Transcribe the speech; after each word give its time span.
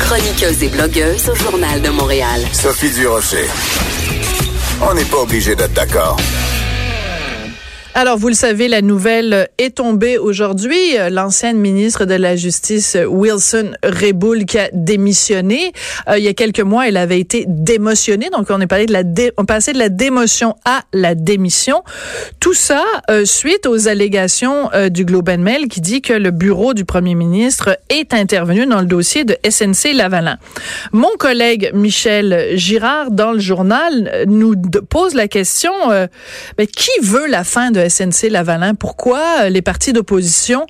Chroniqueuse 0.00 0.62
et 0.62 0.68
blogueuse 0.68 1.28
au 1.28 1.34
Journal 1.34 1.80
de 1.82 1.90
Montréal. 1.90 2.40
Sophie 2.52 2.90
Durocher. 2.90 3.46
On 4.82 4.94
n'est 4.94 5.04
pas 5.04 5.18
obligé 5.18 5.54
d'être 5.54 5.74
d'accord. 5.74 6.16
Alors, 7.92 8.18
vous 8.18 8.28
le 8.28 8.34
savez, 8.34 8.68
la 8.68 8.82
nouvelle 8.82 9.48
est 9.58 9.74
tombée 9.76 10.16
aujourd'hui. 10.16 10.78
L'ancienne 11.10 11.58
ministre 11.58 12.04
de 12.04 12.14
la 12.14 12.36
Justice, 12.36 12.96
Wilson 13.04 13.72
Reboul, 13.82 14.44
qui 14.44 14.60
a 14.60 14.70
démissionné. 14.72 15.72
Euh, 16.08 16.16
il 16.16 16.24
y 16.24 16.28
a 16.28 16.32
quelques 16.32 16.60
mois, 16.60 16.86
elle 16.86 16.96
avait 16.96 17.18
été 17.18 17.46
démotionnée. 17.48 18.30
Donc, 18.30 18.46
on 18.50 18.60
est 18.60 18.68
passé 18.68 18.86
de 18.86 18.92
la, 18.92 19.02
passait 19.44 19.72
de 19.72 19.78
la 19.78 19.88
démotion 19.88 20.54
à 20.64 20.82
la 20.92 21.16
démission. 21.16 21.82
Tout 22.38 22.54
ça 22.54 22.84
euh, 23.10 23.24
suite 23.24 23.66
aux 23.66 23.88
allégations 23.88 24.70
euh, 24.72 24.88
du 24.88 25.04
Globe 25.04 25.28
and 25.28 25.38
Mail 25.38 25.66
qui 25.66 25.80
dit 25.80 26.00
que 26.00 26.12
le 26.12 26.30
bureau 26.30 26.74
du 26.74 26.84
premier 26.84 27.16
ministre 27.16 27.76
est 27.88 28.14
intervenu 28.14 28.66
dans 28.66 28.80
le 28.80 28.86
dossier 28.86 29.24
de 29.24 29.36
SNC 29.48 29.94
Lavalin. 29.94 30.38
Mon 30.92 31.10
collègue 31.18 31.72
Michel 31.74 32.52
Girard, 32.54 33.10
dans 33.10 33.32
le 33.32 33.40
journal, 33.40 34.24
nous 34.28 34.54
pose 34.88 35.14
la 35.14 35.26
question, 35.26 35.72
mais 36.56 36.68
qui 36.68 36.90
veut 37.02 37.26
la 37.26 37.42
fin 37.42 37.72
de 37.72 37.79
SNC 37.88 38.30
Lavalin. 38.30 38.74
Pourquoi 38.74 39.22
euh, 39.42 39.48
les 39.48 39.62
partis 39.62 39.92
d'opposition 39.92 40.66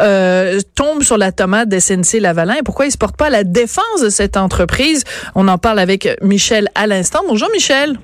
euh, 0.00 0.60
tombent 0.74 1.02
sur 1.02 1.18
la 1.18 1.32
tomate 1.32 1.68
de 1.68 1.78
SNC 1.78 2.20
Lavalin 2.20 2.54
et 2.54 2.62
pourquoi 2.62 2.86
ils 2.86 2.92
se 2.92 2.98
portent 2.98 3.16
pas 3.16 3.26
à 3.26 3.30
la 3.30 3.44
défense 3.44 4.02
de 4.02 4.10
cette 4.10 4.36
entreprise? 4.36 5.04
On 5.34 5.48
en 5.48 5.58
parle 5.58 5.78
avec 5.78 6.08
Michel 6.22 6.68
à 6.74 6.86
l'instant. 6.86 7.20
Bonjour 7.28 7.48
Michel. 7.52 7.98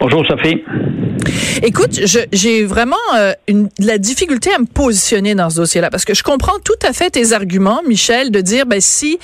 Bonjour 0.00 0.24
Sophie. 0.26 0.62
Écoute, 1.62 1.98
j'ai 2.32 2.64
vraiment 2.64 2.96
euh, 3.16 3.32
une, 3.48 3.68
la 3.80 3.98
difficulté 3.98 4.50
à 4.54 4.60
me 4.60 4.64
positionner 4.64 5.34
dans 5.34 5.50
ce 5.50 5.56
dossier-là 5.56 5.90
parce 5.90 6.04
que 6.04 6.14
je 6.14 6.22
comprends 6.22 6.58
tout 6.64 6.78
à 6.86 6.92
fait 6.92 7.10
tes 7.10 7.32
arguments, 7.32 7.82
Michel, 7.86 8.30
de 8.30 8.40
dire 8.40 8.64
ben 8.64 8.80
si 8.80 9.18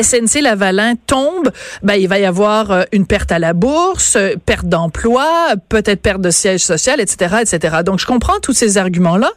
SNC 0.00 0.40
Lavalin 0.40 0.94
tombe, 1.08 1.50
ben 1.82 1.94
il 1.94 2.06
va 2.06 2.20
y 2.20 2.24
avoir 2.24 2.70
euh, 2.70 2.82
une 2.92 3.06
perte 3.06 3.32
à 3.32 3.40
la 3.40 3.54
bourse, 3.54 4.14
euh, 4.14 4.36
perte 4.46 4.66
d'emploi, 4.66 5.26
peut-être 5.68 6.00
perte 6.00 6.20
de 6.20 6.30
siège 6.30 6.60
social, 6.60 7.00
etc., 7.00 7.36
etc. 7.42 7.78
Donc 7.84 7.98
je 7.98 8.06
comprends 8.06 8.38
tous 8.40 8.52
ces 8.52 8.78
arguments-là, 8.78 9.32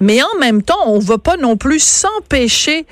mais 0.00 0.22
en 0.22 0.38
même 0.40 0.62
temps, 0.62 0.80
on 0.86 0.98
va 0.98 1.18
pas 1.18 1.36
non 1.36 1.58
plus 1.58 1.82
s'empêcher 1.82 2.86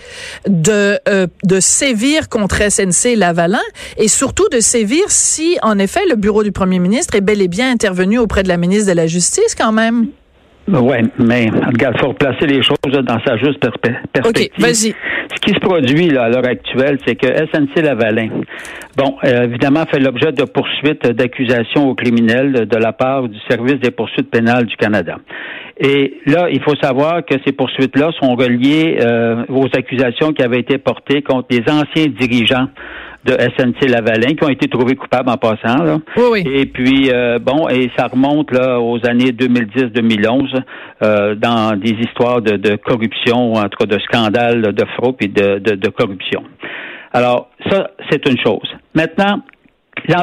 de 0.47 1.01
de 1.43 1.61
sévir 1.61 2.29
contre 2.29 2.71
SNC 2.71 3.17
Lavalin 3.17 3.59
et 3.97 4.09
surtout 4.09 4.49
de 4.51 4.61
sévir 4.61 5.05
si 5.09 5.59
en 5.63 5.79
effet 5.79 6.05
le 6.09 6.17
bureau 6.17 6.43
du 6.43 6.53
premier 6.53 6.79
ministre 6.79 7.15
est 7.15 7.21
bel 7.31 7.43
et 7.43 7.49
bien 7.49 7.71
intervenu 7.71 8.19
auprès 8.19 8.43
de 8.43 8.49
la 8.49 8.57
ministre 8.57 8.91
de 8.91 8.97
la 8.97 9.07
Justice 9.07 9.55
quand 9.55 9.71
même. 9.71 10.09
Oui, 10.69 10.97
mais 11.19 11.49
regarde, 11.49 11.95
il 11.97 12.01
faut 12.01 12.09
replacer 12.09 12.47
les 12.47 12.63
choses 12.63 12.77
dans 13.05 13.19
sa 13.25 13.37
juste 13.39 13.61
perspective. 13.61 14.23
OK, 14.25 14.51
vas-y. 14.59 14.95
Ce 15.35 15.41
qui 15.41 15.55
se 15.55 15.61
produit 15.61 16.09
là, 16.09 16.25
à 16.25 16.29
l'heure 16.29 16.47
actuelle, 16.47 16.99
c'est 17.07 17.15
que 17.15 17.27
SNC 17.27 17.83
Lavalin, 17.83 18.29
bon, 18.97 19.17
euh, 19.25 19.45
évidemment, 19.45 19.85
fait 19.87 20.01
l'objet 20.01 20.33
de 20.33 20.45
poursuites 20.45 21.07
d'accusations 21.07 21.89
aux 21.89 21.95
criminels 21.95 22.69
de 22.69 22.77
la 22.77 22.93
part 22.93 23.29
du 23.29 23.39
Service 23.49 23.79
des 23.81 23.91
poursuites 23.93 24.31
pénales 24.31 24.67
du 24.67 24.77
Canada. 24.77 25.19
Et 25.79 26.19
là, 26.27 26.49
il 26.51 26.61
faut 26.63 26.77
savoir 26.77 27.25
que 27.25 27.37
ces 27.45 27.53
poursuites-là 27.53 28.11
sont 28.21 28.35
reliées 28.35 28.99
euh, 29.01 29.45
aux 29.49 29.69
accusations 29.73 30.33
qui 30.33 30.43
avaient 30.43 30.61
été 30.61 30.79
portées 30.79 31.23
contre 31.23 31.49
les 31.51 31.63
anciens 31.69 32.07
dirigeants 32.07 32.69
de 33.25 33.33
SNC 33.33 33.89
Lavalin 33.89 34.35
qui 34.35 34.45
ont 34.45 34.49
été 34.49 34.69
trouvés 34.69 34.97
coupables 34.97 35.29
en 35.29 35.37
passant. 35.37 35.83
Là. 35.83 35.99
Oui, 36.17 36.25
oui. 36.33 36.45
Et 36.47 36.67
puis 36.67 37.11
euh, 37.13 37.39
bon, 37.39 37.69
et 37.69 37.91
ça 37.97 38.07
remonte 38.07 38.51
là 38.51 38.81
aux 38.81 39.05
années 39.07 39.33
2010-2011 39.33 40.63
euh, 41.03 41.35
dans 41.35 41.79
des 41.79 41.91
histoires 41.91 42.41
de, 42.41 42.57
de 42.57 42.77
corruption, 42.77 43.55
entre 43.55 43.87
de 43.87 43.99
scandales 44.01 44.73
de 44.73 44.85
fraude 44.97 45.17
et 45.21 45.29
de, 45.29 45.59
de, 45.59 45.75
de 45.75 45.89
corruption. 45.89 46.43
Alors 47.13 47.51
ça, 47.71 47.91
c'est 48.11 48.27
une 48.29 48.39
chose. 48.39 48.69
Maintenant, 48.95 49.43
le, 50.09 50.15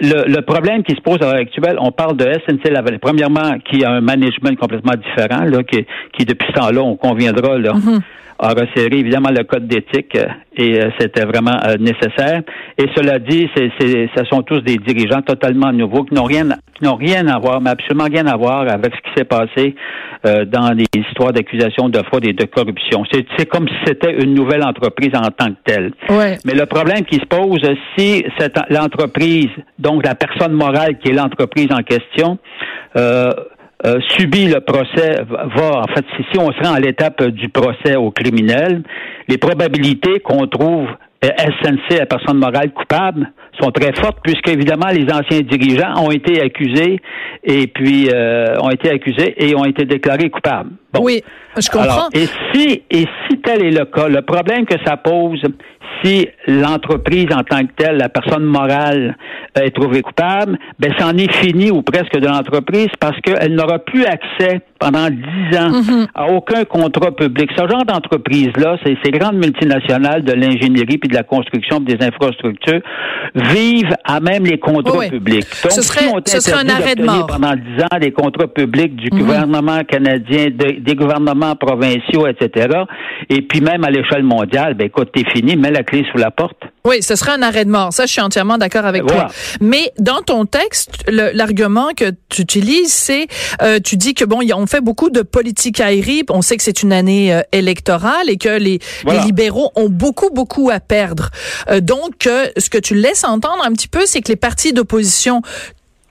le, 0.00 0.32
le, 0.32 0.42
problème 0.42 0.82
qui 0.84 0.94
se 0.94 1.00
pose 1.00 1.16
à 1.22 1.32
l'heure 1.32 1.40
actuelle, 1.40 1.76
on 1.80 1.90
parle 1.90 2.16
de 2.16 2.24
SNC 2.24 2.70
Lavalin. 2.70 2.98
Premièrement, 3.00 3.58
qui 3.64 3.84
a 3.84 3.90
un 3.90 4.00
management 4.00 4.56
complètement 4.56 4.94
différent, 4.94 5.44
là, 5.44 5.62
qui, 5.64 5.84
qui 6.16 6.24
depuis 6.24 6.46
ce 6.48 6.60
temps-là, 6.60 6.82
on 6.82 6.96
conviendra, 6.96 7.58
là, 7.58 7.72
mm-hmm 7.72 8.00
a 8.38 8.50
resserré 8.50 8.98
évidemment 8.98 9.30
le 9.30 9.42
code 9.44 9.66
d'éthique 9.66 10.14
euh, 10.16 10.26
et 10.56 10.80
euh, 10.80 10.90
c'était 10.98 11.24
vraiment 11.24 11.58
euh, 11.64 11.76
nécessaire. 11.78 12.42
Et 12.78 12.86
cela 12.94 13.18
dit, 13.18 13.48
c'est, 13.56 13.70
c'est, 13.78 14.08
ce 14.16 14.24
sont 14.26 14.42
tous 14.42 14.60
des 14.60 14.76
dirigeants 14.76 15.22
totalement 15.22 15.72
nouveaux 15.72 16.04
qui 16.04 16.14
n'ont 16.14 16.24
rien, 16.24 16.48
qui 16.74 16.84
n'ont 16.84 16.94
rien 16.94 17.26
à 17.26 17.38
voir, 17.38 17.60
mais 17.60 17.70
absolument 17.70 18.04
rien 18.04 18.26
à 18.26 18.36
voir 18.36 18.60
avec 18.68 18.94
ce 18.94 19.00
qui 19.00 19.16
s'est 19.16 19.24
passé 19.24 19.74
dans 20.24 20.76
les 20.76 20.86
histoires 20.96 21.32
d'accusation 21.32 21.88
de 21.88 21.98
fraude 22.02 22.26
et 22.26 22.32
de 22.32 22.44
corruption. 22.44 23.04
C'est, 23.12 23.24
c'est 23.36 23.46
comme 23.46 23.68
si 23.68 23.74
c'était 23.86 24.20
une 24.20 24.34
nouvelle 24.34 24.64
entreprise 24.64 25.12
en 25.14 25.30
tant 25.30 25.50
que 25.50 25.58
telle. 25.64 25.92
Ouais. 26.08 26.36
Mais 26.44 26.54
le 26.54 26.66
problème 26.66 27.04
qui 27.04 27.16
se 27.16 27.26
pose, 27.26 27.60
si 27.96 28.24
cette, 28.36 28.58
l'entreprise, 28.68 29.48
donc 29.78 30.04
la 30.04 30.16
personne 30.16 30.52
morale 30.52 30.98
qui 30.98 31.10
est 31.10 31.14
l'entreprise 31.14 31.68
en 31.70 31.82
question, 31.82 32.38
euh, 32.96 33.30
euh, 33.86 34.00
subit 34.16 34.46
le 34.46 34.60
procès, 34.60 35.22
va, 35.28 35.80
en 35.80 35.94
fait, 35.94 36.04
si, 36.32 36.38
on 36.38 36.50
se 36.50 36.66
rend 36.66 36.74
à 36.74 36.80
l'étape 36.80 37.22
du 37.28 37.48
procès 37.48 37.96
au 37.96 38.10
criminel, 38.10 38.82
les 39.28 39.38
probabilités 39.38 40.20
qu'on 40.20 40.46
trouve 40.46 40.88
SNC, 41.22 41.98
la 41.98 42.06
personne 42.06 42.38
morale 42.38 42.72
coupable, 42.72 43.32
sont 43.60 43.70
très 43.70 43.92
fortes 43.92 44.18
puisque 44.22 44.48
évidemment 44.48 44.88
les 44.88 45.04
anciens 45.12 45.40
dirigeants 45.40 46.04
ont 46.04 46.10
été 46.12 46.40
accusés 46.40 47.00
et 47.42 47.66
puis 47.66 48.08
euh, 48.12 48.54
ont 48.60 48.70
été 48.70 48.90
accusés 48.90 49.34
et 49.36 49.56
ont 49.56 49.64
été 49.64 49.84
déclarés 49.84 50.30
coupables. 50.30 50.70
Oui, 50.98 51.22
je 51.58 51.68
comprends. 51.68 52.08
et 52.14 52.26
si 52.52 52.82
et 52.90 53.04
si 53.28 53.38
tel 53.42 53.62
est 53.64 53.70
le 53.70 53.84
cas, 53.84 54.08
le 54.08 54.22
problème 54.22 54.64
que 54.64 54.76
ça 54.86 54.96
pose, 54.96 55.42
si 56.02 56.28
l'entreprise 56.46 57.26
en 57.32 57.42
tant 57.42 57.60
que 57.66 57.72
telle, 57.76 57.96
la 57.96 58.08
personne 58.08 58.44
morale 58.44 59.16
est 59.60 59.70
trouvée 59.74 60.00
coupable, 60.02 60.56
ben 60.78 60.92
c'en 60.98 61.16
est 61.16 61.32
fini 61.32 61.70
ou 61.70 61.82
presque 61.82 62.16
de 62.18 62.26
l'entreprise 62.26 62.88
parce 63.00 63.18
qu'elle 63.20 63.54
n'aura 63.54 63.78
plus 63.80 64.04
accès 64.04 64.60
pendant 64.78 65.08
dix 65.10 65.58
ans 65.58 65.70
Mhm. 65.70 66.06
à 66.14 66.26
aucun 66.30 66.64
contrat 66.64 67.10
public. 67.10 67.50
Ce 67.56 67.66
genre 67.66 67.84
d'entreprise-là, 67.84 68.76
c'est 68.84 68.96
ces 69.04 69.10
grandes 69.10 69.36
multinationales 69.36 70.22
de 70.22 70.32
l'ingénierie 70.34 70.98
puis 70.98 71.08
de 71.08 71.14
la 71.14 71.24
construction 71.24 71.80
puis 71.80 71.94
des 71.96 71.96
infrastructures 72.04 72.80
vivent 73.34 73.94
à 74.04 74.20
même 74.20 74.44
les 74.44 74.58
contrats 74.58 74.98
Oui, 74.98 75.10
publics. 75.10 75.46
Donc, 75.62 75.72
Ce 75.72 75.82
serait- 75.82 76.04
si 76.06 76.12
on 76.14 76.20
ce 76.24 76.40
serait 76.40 76.64
un 76.64 76.68
arrêt 76.68 76.94
de 76.94 77.02
mort. 77.04 77.26
pendant 77.26 77.54
dix 77.54 77.82
ans 77.82 77.98
contrats 78.12 78.46
publics 78.46 78.94
du 78.96 79.08
Mhm. 79.12 79.18
gouvernement 79.20 79.82
canadien, 79.84 80.46
de- 80.46 80.77
des 80.78 80.94
gouvernements 80.94 81.56
provinciaux, 81.56 82.26
etc., 82.26 82.68
et 83.30 83.42
puis 83.42 83.60
même 83.60 83.84
à 83.84 83.90
l'échelle 83.90 84.22
mondiale, 84.22 84.74
ben 84.74 84.86
écoute, 84.86 85.10
t'es 85.14 85.24
fini, 85.30 85.56
mets 85.56 85.70
la 85.70 85.82
clé 85.82 86.04
sous 86.10 86.18
la 86.18 86.30
porte. 86.30 86.56
Oui, 86.84 87.02
ce 87.02 87.16
serait 87.16 87.32
un 87.32 87.42
arrêt 87.42 87.64
de 87.64 87.70
mort. 87.70 87.92
Ça, 87.92 88.06
je 88.06 88.12
suis 88.12 88.20
entièrement 88.20 88.56
d'accord 88.56 88.86
avec 88.86 89.02
Voilà. 89.02 89.24
toi. 89.24 89.30
Mais 89.60 89.92
dans 89.98 90.22
ton 90.22 90.46
texte, 90.46 91.04
l'argument 91.10 91.88
que 91.96 92.12
tu 92.30 92.42
utilises, 92.42 92.92
c'est, 92.92 93.26
euh, 93.62 93.78
tu 93.84 93.96
dis 93.96 94.14
que 94.14 94.24
bon, 94.24 94.40
on 94.54 94.66
fait 94.66 94.80
beaucoup 94.80 95.10
de 95.10 95.22
politique 95.22 95.80
aérie. 95.80 96.22
On 96.30 96.40
sait 96.42 96.56
que 96.56 96.62
c'est 96.62 96.82
une 96.82 96.92
année 96.92 97.34
euh, 97.34 97.40
électorale 97.52 98.28
et 98.30 98.36
que 98.38 98.48
les, 98.58 98.78
Voilà. 99.04 99.20
les 99.20 99.26
libéraux 99.26 99.70
ont 99.76 99.88
beaucoup, 99.88 100.30
beaucoup 100.32 100.70
à 100.70 100.80
perdre. 100.80 101.30
Euh, 101.68 101.80
donc, 101.80 102.26
euh, 102.26 102.46
ce 102.56 102.70
que 102.70 102.78
tu 102.78 102.94
laisses 102.94 103.24
entendre 103.24 103.62
un 103.64 103.72
petit 103.72 103.88
peu, 103.88 104.06
c'est 104.06 104.20
que 104.22 104.28
les 104.28 104.36
partis 104.36 104.72
d'opposition 104.72 105.42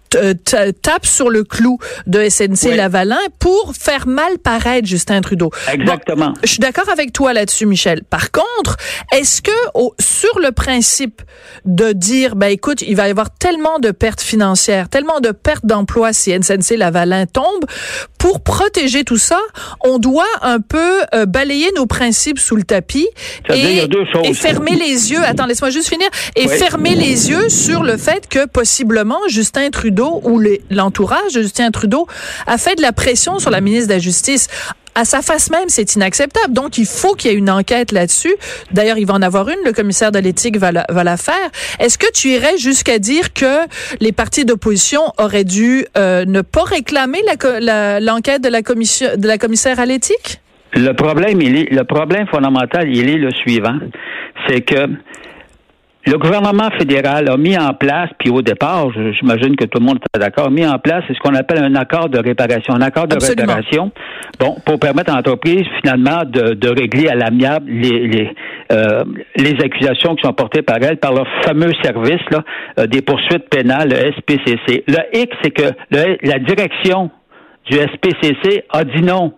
t- 0.09 0.35
t- 0.35 0.73
tapent 0.73 1.05
sur 1.05 1.29
le 1.29 1.43
clou 1.43 1.77
de 2.05 2.27
SNC. 2.29 2.75
Lavalin 2.75 3.17
pour 3.39 3.73
faire 3.79 4.07
mal 4.07 4.37
paraître 4.37 4.87
Justin 4.87 5.21
Trudeau. 5.21 5.49
Exactement. 5.71 6.33
Je 6.43 6.47
suis 6.49 6.59
d'accord 6.59 6.89
avec 6.89 7.11
toi 7.13 7.33
là-dessus, 7.33 7.65
Michel. 7.65 8.03
Par 8.03 8.31
contre, 8.31 8.77
est-ce 9.13 9.41
que 9.41 9.51
au- 9.73 9.93
sur 9.99 10.39
le 10.39 10.51
principe 10.51 11.21
de 11.65 11.91
dire, 11.91 12.35
ben 12.35 12.47
écoute, 12.47 12.81
il 12.81 12.95
va 12.95 13.07
y 13.07 13.11
avoir 13.11 13.29
tellement 13.31 13.79
de 13.79 13.91
pertes 13.91 14.21
financières, 14.21 14.89
tellement 14.89 15.19
de 15.19 15.31
pertes 15.31 15.65
d'emplois 15.65 16.13
si 16.13 16.31
SNC 16.31 16.77
Lavalin 16.77 17.25
tombe, 17.25 17.65
pour 18.17 18.41
protéger 18.41 19.03
tout 19.03 19.17
ça, 19.17 19.39
on 19.83 19.97
doit 19.99 20.25
un 20.41 20.59
peu 20.59 21.01
euh, 21.15 21.25
balayer 21.25 21.71
nos 21.75 21.85
principes 21.85 22.39
sous 22.39 22.55
le 22.55 22.63
tapis 22.63 23.07
et 24.23 24.33
fermer 24.33 24.75
les 24.75 25.11
yeux. 25.11 25.23
Attends, 25.23 25.45
laisse-moi 25.45 25.69
juste 25.71 25.89
finir. 25.89 26.07
Et 26.35 26.47
fermer 26.57 26.95
les 26.95 27.29
yeux 27.29 27.49
sur 27.49 27.83
le 27.83 27.97
fait 27.97 28.27
que 28.29 28.45
possiblement 28.45 29.19
Justin 29.27 29.69
Trudeau 29.71 29.96
ou 30.03 30.41
l'entourage 30.69 31.33
de 31.33 31.41
Justin 31.41 31.71
Trudeau 31.71 32.07
a 32.45 32.57
fait 32.57 32.75
de 32.75 32.81
la 32.81 32.91
pression 32.91 33.39
sur 33.39 33.51
la 33.51 33.61
ministre 33.61 33.89
de 33.89 33.93
la 33.93 33.99
Justice. 33.99 34.47
À 34.95 35.05
sa 35.05 35.21
face 35.21 35.51
même, 35.51 35.67
c'est 35.67 35.93
inacceptable. 35.93 36.53
Donc, 36.53 36.79
il 36.79 36.87
faut 36.87 37.13
qu'il 37.13 37.29
y 37.29 37.33
ait 37.35 37.37
une 37.37 37.51
enquête 37.51 37.91
là-dessus. 37.91 38.33
D'ailleurs, 38.71 38.97
il 38.97 39.05
va 39.05 39.13
en 39.13 39.21
avoir 39.21 39.47
une. 39.47 39.59
Le 39.63 39.71
commissaire 39.71 40.11
de 40.11 40.17
l'éthique 40.17 40.57
va 40.57 40.71
va 40.89 41.03
la 41.03 41.17
faire. 41.17 41.49
Est-ce 41.79 41.99
que 41.99 42.11
tu 42.11 42.29
irais 42.29 42.57
jusqu'à 42.57 42.97
dire 42.97 43.31
que 43.33 43.67
les 43.99 44.11
partis 44.11 44.43
d'opposition 44.43 45.01
auraient 45.19 45.43
dû 45.43 45.85
euh, 45.97 46.25
ne 46.25 46.41
pas 46.41 46.63
réclamer 46.63 47.19
l'enquête 47.21 48.41
de 48.41 48.49
la 48.49 48.61
de 48.61 49.27
la 49.27 49.37
commissaire 49.37 49.79
à 49.79 49.85
l'éthique? 49.85 50.41
Le 50.73 50.93
problème, 50.93 51.41
est, 51.41 51.71
le 51.71 51.83
problème 51.83 52.27
fondamental, 52.27 52.89
il 52.93 53.09
est 53.09 53.17
le 53.17 53.31
suivant. 53.31 53.77
C'est 54.47 54.61
que 54.61 54.87
le 56.07 56.17
gouvernement 56.17 56.69
fédéral 56.77 57.29
a 57.29 57.37
mis 57.37 57.57
en 57.57 57.73
place, 57.73 58.09
puis 58.17 58.29
au 58.29 58.41
départ, 58.41 58.87
j'imagine 59.11 59.55
que 59.55 59.65
tout 59.65 59.79
le 59.79 59.85
monde 59.85 59.99
est 60.15 60.19
d'accord, 60.19 60.49
mis 60.49 60.65
en 60.65 60.79
place 60.79 61.03
ce 61.07 61.19
qu'on 61.19 61.35
appelle 61.35 61.63
un 61.63 61.75
accord 61.75 62.09
de 62.09 62.17
réparation. 62.19 62.73
Un 62.73 62.81
accord 62.81 63.07
de 63.07 63.15
réparation, 63.15 63.91
bon, 64.39 64.55
pour 64.65 64.79
permettre 64.79 65.11
à 65.11 65.17
l'entreprise 65.17 65.65
finalement 65.81 66.23
de, 66.25 66.53
de 66.53 66.69
régler 66.69 67.09
à 67.09 67.15
l'amiable 67.15 67.69
les, 67.69 68.07
les, 68.07 68.35
euh, 68.71 69.03
les 69.35 69.55
accusations 69.63 70.15
qui 70.15 70.25
sont 70.25 70.33
portées 70.33 70.61
par 70.61 70.77
elle, 70.81 70.97
par 70.97 71.13
leur 71.13 71.27
fameux 71.43 71.71
service 71.83 72.21
là, 72.31 72.43
euh, 72.79 72.87
des 72.87 73.01
poursuites 73.01 73.49
pénales, 73.49 73.89
le 73.89 74.11
SPCC. 74.13 74.83
Le 74.87 75.17
X, 75.19 75.35
c'est 75.43 75.51
que 75.51 75.73
la 75.91 76.39
direction 76.39 77.11
du 77.69 77.77
SPCC 77.77 78.63
a 78.71 78.83
dit 78.83 79.01
non 79.01 79.33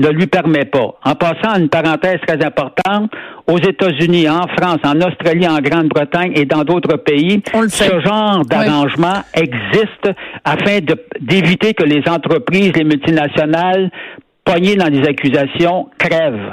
ne 0.00 0.08
lui 0.08 0.26
permet 0.26 0.64
pas. 0.64 0.94
En 1.04 1.14
passant 1.14 1.52
à 1.52 1.58
une 1.58 1.68
parenthèse 1.68 2.18
très 2.26 2.44
importante, 2.44 3.12
aux 3.46 3.58
États-Unis, 3.58 4.28
en 4.28 4.46
France, 4.56 4.78
en 4.84 5.00
Australie, 5.00 5.46
en 5.46 5.58
Grande-Bretagne 5.58 6.32
et 6.34 6.46
dans 6.46 6.64
d'autres 6.64 6.96
pays, 6.96 7.42
ce 7.68 8.00
genre 8.00 8.44
d'arrangement 8.46 9.22
existe 9.34 10.10
afin 10.44 10.78
d'éviter 11.20 11.74
que 11.74 11.84
les 11.84 12.02
entreprises, 12.08 12.72
les 12.74 12.84
multinationales, 12.84 13.90
pognées 14.44 14.76
dans 14.76 14.88
des 14.88 15.02
accusations, 15.06 15.88
crèvent. 15.98 16.50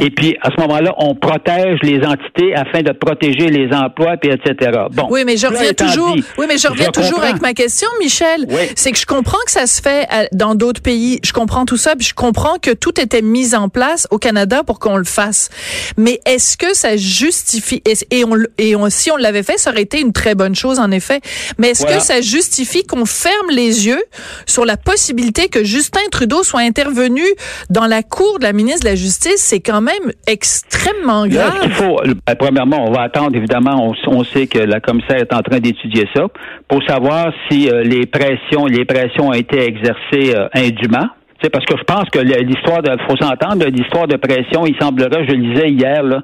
Et 0.00 0.10
puis, 0.10 0.36
à 0.42 0.50
ce 0.54 0.60
moment-là, 0.60 0.94
on 0.98 1.14
protège 1.14 1.78
les 1.82 2.00
entités 2.04 2.54
afin 2.54 2.82
de 2.82 2.92
protéger 2.92 3.48
les 3.48 3.74
emplois, 3.74 4.16
puis 4.16 4.30
etc. 4.30 4.70
Bon. 4.92 5.08
Oui, 5.10 5.24
mais 5.26 5.36
je 5.36 5.46
reviens 5.46 5.72
toujours. 5.72 6.16
oui, 6.38 6.46
mais 6.48 6.58
je 6.58 6.68
reviens 6.68 6.90
toujours 6.90 7.22
avec 7.22 7.40
ma 7.42 7.54
question, 7.54 7.88
Michel. 8.00 8.46
C'est 8.76 8.92
que 8.92 8.98
je 8.98 9.06
comprends 9.06 9.38
que 9.44 9.50
ça 9.50 9.66
se 9.66 9.80
fait 9.80 10.08
dans 10.32 10.54
d'autres 10.54 10.82
pays. 10.82 11.20
Je 11.24 11.32
comprends 11.32 11.64
tout 11.64 11.76
ça, 11.76 11.96
puis 11.96 12.06
je 12.06 12.14
comprends 12.14 12.58
que 12.60 12.70
tout 12.70 13.00
était 13.00 13.22
mis 13.22 13.54
en 13.54 13.68
place 13.68 14.06
au 14.10 14.18
Canada 14.18 14.62
pour 14.64 14.78
qu'on 14.78 14.96
le 14.96 15.04
fasse. 15.04 15.50
Mais 15.96 16.20
est-ce 16.26 16.56
que 16.56 16.74
ça 16.74 16.96
justifie 16.96 17.82
et 18.10 18.24
on 18.24 18.36
et 18.58 18.76
on, 18.76 18.88
si 18.90 19.10
on 19.10 19.16
l'avait 19.16 19.42
fait, 19.42 19.58
ça 19.58 19.70
aurait 19.70 19.82
été 19.82 20.00
une 20.00 20.12
très 20.12 20.34
bonne 20.34 20.54
chose 20.54 20.78
en 20.78 20.90
effet. 20.90 21.20
Mais 21.58 21.70
est-ce 21.70 21.84
que 21.84 22.00
ça 22.00 22.20
justifie 22.20 22.84
qu'on 22.84 23.06
ferme 23.06 23.50
les 23.50 23.86
yeux 23.86 24.02
sur 24.46 24.64
la 24.64 24.76
possibilité 24.76 25.48
que 25.48 25.64
Justin 25.64 26.00
Trudeau 26.10 26.42
soit 26.42 26.60
intervenu 26.60 27.24
dans 27.70 27.86
la 27.86 28.02
cour 28.02 28.38
de 28.38 28.44
la 28.44 28.52
ministre 28.52 28.84
de 28.84 28.90
la 28.90 28.94
Justice? 28.94 29.38
C'est 29.38 29.60
quand 29.72 29.80
même 29.80 30.12
extrêmement 30.26 31.26
grave. 31.26 31.70
faut, 31.70 31.98
ben, 32.04 32.34
premièrement, 32.38 32.84
on 32.86 32.92
va 32.92 33.04
attendre, 33.04 33.34
évidemment, 33.34 33.94
on, 34.06 34.22
sait 34.24 34.46
que 34.46 34.58
la 34.58 34.80
commissaire 34.80 35.16
est 35.16 35.32
en 35.32 35.40
train 35.40 35.60
d'étudier 35.60 36.06
ça 36.14 36.26
pour 36.68 36.82
savoir 36.86 37.32
si 37.48 37.70
euh, 37.70 37.82
les 37.82 38.04
pressions, 38.04 38.66
les 38.66 38.84
pressions 38.84 39.28
ont 39.28 39.32
été 39.32 39.60
exercées 39.60 40.36
euh, 40.36 40.48
indûment 40.54 41.08
parce 41.50 41.64
que 41.64 41.76
je 41.76 41.84
pense 41.84 42.08
que 42.10 42.18
l'histoire 42.18 42.82
de, 42.82 42.90
faut 43.08 43.16
s'entendre, 43.16 43.66
l'histoire 43.66 44.06
de 44.06 44.16
pression, 44.16 44.66
il 44.66 44.76
semblerait, 44.80 45.26
je 45.26 45.34
lisais 45.34 45.70
hier 45.70 46.02
là, 46.02 46.20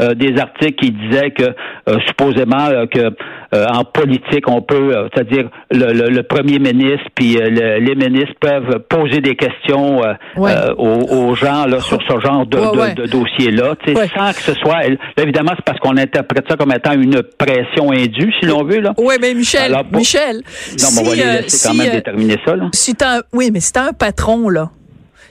euh, 0.00 0.14
des 0.14 0.38
articles 0.38 0.74
qui 0.74 0.90
disaient 0.92 1.30
que 1.30 1.42
euh, 1.42 1.96
supposément 2.06 2.68
euh, 2.68 2.86
que 2.86 3.12
en 3.50 3.82
politique 3.82 4.46
on 4.46 4.60
peut, 4.60 4.94
c'est-à-dire 5.14 5.48
le, 5.70 6.20
premier 6.20 6.58
ministre 6.58 7.06
puis 7.14 7.38
les 7.38 7.94
ministres 7.94 8.34
peuvent 8.38 8.80
poser 8.90 9.22
des 9.22 9.36
questions 9.36 10.02
aux, 10.36 11.34
gens 11.34 11.64
là 11.64 11.80
sur 11.80 11.98
ce 12.02 12.20
genre 12.20 12.44
de, 12.44 13.06
dossier 13.06 13.50
là, 13.50 13.74
sans 13.86 14.32
que 14.32 14.40
ce 14.42 14.52
soit, 14.52 14.80
évidemment 15.16 15.52
c'est 15.56 15.64
parce 15.64 15.78
qu'on 15.78 15.96
interprète 15.96 16.44
ça 16.46 16.56
comme 16.56 16.72
étant 16.72 16.92
une 16.92 17.22
pression 17.38 17.90
indue, 17.90 18.34
si 18.38 18.44
l'on 18.44 18.64
veut 18.64 18.80
là. 18.80 18.92
Oui, 18.98 19.14
mais 19.18 19.32
Michel, 19.32 19.74
Michel, 19.94 20.42
non, 20.78 20.88
on 21.00 21.04
va 21.04 21.14
laisser 21.14 21.68
quand 21.68 21.74
même 21.74 21.92
déterminer 21.92 22.36
ça 22.44 22.54
là. 22.54 22.68
Si 22.74 22.94
oui, 23.32 23.50
mais 23.50 23.60
c'est 23.60 23.78
un 23.78 23.94
patron 23.94 24.50
là 24.50 24.57